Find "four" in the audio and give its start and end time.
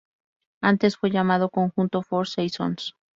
2.01-2.27